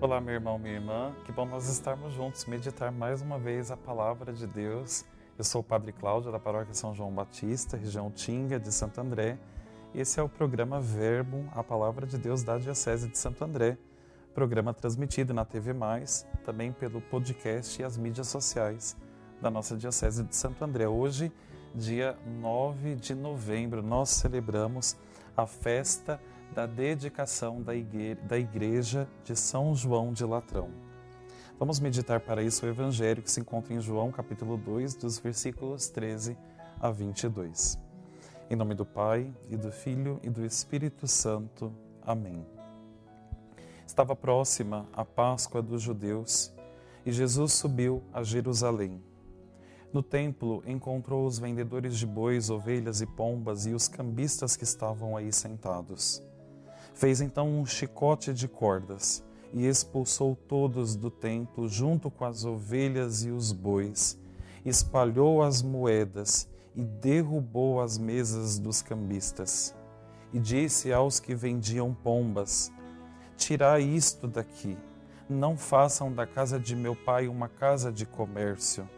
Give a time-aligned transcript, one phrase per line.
[0.00, 1.12] Olá, meu irmão, minha irmã.
[1.24, 5.04] Que bom nós estarmos juntos, meditar mais uma vez a palavra de Deus.
[5.36, 9.36] Eu sou o Padre Cláudio, da Paróquia São João Batista, região Tinga, de Santo André.
[9.92, 13.76] Esse é o programa Verbo, a Palavra de Deus da Diocese de Santo André.
[14.32, 18.96] Programa transmitido na TV Mais, também pelo podcast e as mídias sociais
[19.42, 20.86] da nossa Diocese de Santo André.
[20.86, 21.32] Hoje,
[21.74, 24.96] dia 9 de novembro, nós celebramos
[25.36, 26.20] a festa
[26.54, 30.70] da dedicação da igreja, de São João de Latrão.
[31.58, 35.88] Vamos meditar para isso o evangelho que se encontra em João, capítulo 2, dos versículos
[35.88, 36.36] 13
[36.80, 37.78] a 22.
[38.48, 41.72] Em nome do Pai, e do Filho e do Espírito Santo.
[42.02, 42.46] Amém.
[43.86, 46.52] Estava próxima a Páscoa dos judeus
[47.04, 49.02] e Jesus subiu a Jerusalém.
[49.92, 55.16] No templo encontrou os vendedores de bois, ovelhas e pombas e os cambistas que estavam
[55.16, 56.22] aí sentados.
[56.98, 59.22] Fez então um chicote de cordas
[59.54, 64.18] e expulsou todos do templo junto com as ovelhas e os bois,
[64.64, 69.72] espalhou as moedas e derrubou as mesas dos cambistas.
[70.32, 72.72] E disse aos que vendiam pombas:
[73.36, 74.76] Tirai isto daqui,
[75.30, 78.90] não façam da casa de meu pai uma casa de comércio.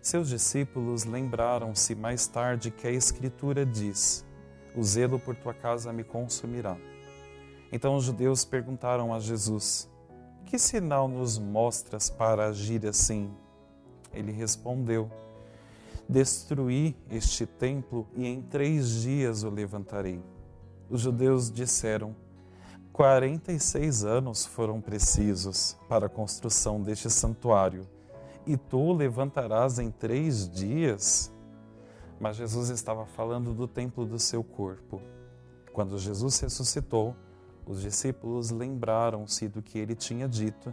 [0.00, 4.24] Seus discípulos lembraram-se mais tarde que a Escritura diz:
[4.74, 6.78] O zelo por tua casa me consumirá.
[7.72, 9.88] Então os judeus perguntaram a Jesus:
[10.46, 13.30] Que sinal nos mostras para agir assim?
[14.12, 15.10] Ele respondeu:
[16.08, 20.20] Destruí este templo e em três dias o levantarei.
[20.88, 22.16] Os judeus disseram:
[22.92, 27.88] 46 anos foram precisos para a construção deste santuário,
[28.44, 31.32] e tu o levantarás em três dias?
[32.18, 35.00] Mas Jesus estava falando do templo do seu corpo.
[35.72, 37.14] Quando Jesus ressuscitou,
[37.66, 40.72] os discípulos lembraram-se do que ele tinha dito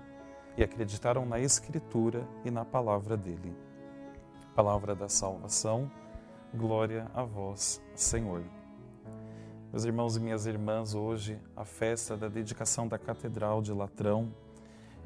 [0.58, 3.56] e acreditaram na Escritura e na palavra dele.
[4.56, 5.92] Palavra da salvação,
[6.54, 8.44] glória a vós, Senhor.
[9.72, 14.34] Meus irmãos e minhas irmãs, hoje a festa da dedicação da Catedral de Latrão,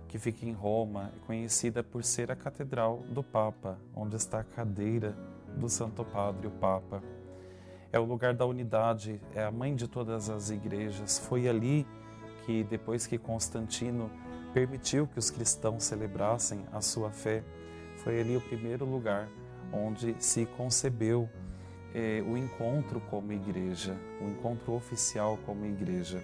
[0.08, 4.44] que fica em Roma, é conhecida por ser a Catedral do Papa, onde está a
[4.44, 5.18] cadeira
[5.58, 7.02] do Santo Padre, o Papa
[7.92, 11.20] é o lugar da unidade, é a mãe de todas as igrejas.
[11.20, 11.86] Foi ali
[12.46, 14.10] que, depois que Constantino
[14.54, 17.44] permitiu que os cristãos celebrassem a sua fé,
[17.98, 19.28] foi ali o primeiro lugar
[19.74, 21.30] onde se concebeu
[21.94, 26.24] eh, o encontro como igreja, o encontro oficial como igreja.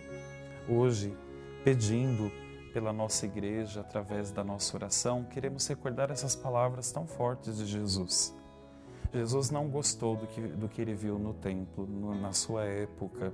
[0.68, 1.16] Hoje,
[1.64, 2.32] pedindo
[2.74, 8.36] pela nossa igreja, através da nossa oração, queremos recordar essas palavras tão fortes de Jesus.
[9.18, 13.34] Jesus não gostou do que, do que ele viu no templo, no, na sua época.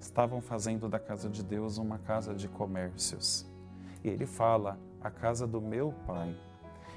[0.00, 3.46] Estavam fazendo da casa de Deus uma casa de comércios.
[4.02, 6.36] E ele fala, a casa do meu pai.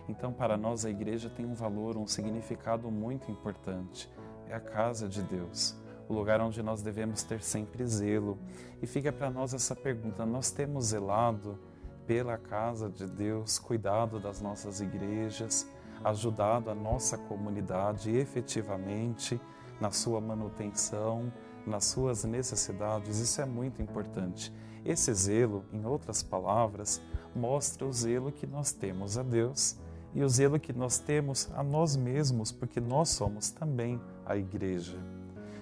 [0.10, 4.10] Então, para nós, a igreja tem um valor, um significado muito importante.
[4.48, 5.76] É a casa de Deus,
[6.10, 8.40] o lugar onde nós devemos ter sempre zelo.
[8.82, 11.60] E fica para nós essa pergunta: nós temos zelado
[12.08, 15.68] pela casa de Deus, cuidado das nossas igrejas?
[16.06, 19.42] Ajudado a nossa comunidade efetivamente
[19.82, 21.34] na sua manutenção,
[21.66, 23.20] nas suas necessidades.
[23.20, 24.54] Isso é muito importante.
[24.86, 27.02] Esse zelo, em outras palavras,
[27.36, 29.78] mostra o zelo que nós temos a Deus
[30.14, 34.98] e o zelo que nós temos a nós mesmos, porque nós somos também a igreja.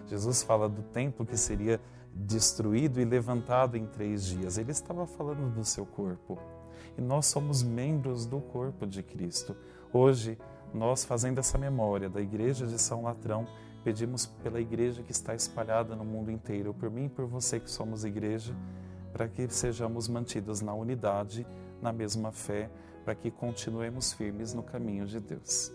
[0.07, 1.79] Jesus fala do templo que seria
[2.13, 4.57] destruído e levantado em três dias.
[4.57, 6.37] Ele estava falando do seu corpo.
[6.97, 9.55] E nós somos membros do corpo de Cristo.
[9.95, 10.39] Hoje,
[10.73, 13.47] nós fazendo essa memória da Igreja de São Latrão,
[13.83, 17.69] pedimos pela igreja que está espalhada no mundo inteiro, por mim e por você que
[17.69, 18.55] somos igreja,
[19.11, 21.45] para que sejamos mantidos na unidade,
[21.79, 22.71] na mesma fé,
[23.05, 25.71] para que continuemos firmes no caminho de Deus.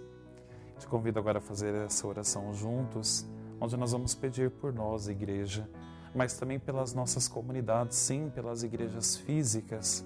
[0.80, 3.24] Te convido agora a fazer essa oração juntos,
[3.60, 5.70] onde nós vamos pedir por nós, igreja,
[6.12, 10.04] mas também pelas nossas comunidades, sim, pelas igrejas físicas,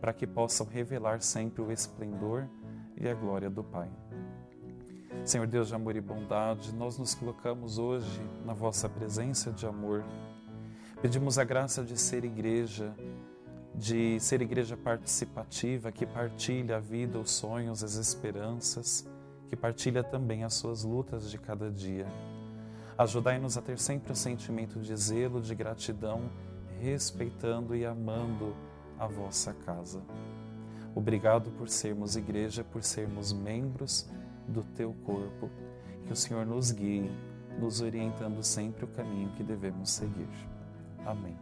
[0.00, 2.48] para que possam revelar sempre o esplendor
[3.00, 3.88] e a glória do Pai.
[5.24, 10.04] Senhor Deus de amor e bondade, nós nos colocamos hoje na vossa presença de amor.
[11.00, 12.94] Pedimos a graça de ser igreja,
[13.74, 19.06] de ser igreja participativa, que partilha a vida, os sonhos, as esperanças,
[19.48, 22.06] que partilha também as suas lutas de cada dia.
[22.98, 26.30] Ajudai-nos a ter sempre o sentimento de zelo, de gratidão,
[26.78, 28.54] respeitando e amando
[28.98, 30.02] a vossa casa.
[30.94, 34.08] Obrigado por sermos igreja, por sermos membros
[34.48, 35.50] do teu corpo.
[36.06, 37.10] Que o Senhor nos guie,
[37.58, 40.28] nos orientando sempre o caminho que devemos seguir.
[41.06, 41.36] Amém.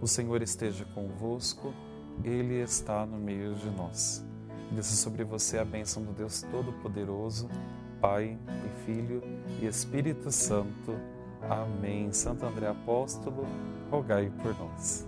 [0.00, 1.72] O Senhor esteja convosco,
[2.24, 4.24] Ele está no meio de nós.
[4.72, 7.48] Desça sobre você a bênção do Deus Todo-Poderoso,
[8.00, 9.22] Pai e Filho
[9.60, 10.96] e Espírito Santo.
[11.42, 12.12] Amém.
[12.12, 13.46] Santo André Apóstolo,
[13.90, 15.06] rogai por nós.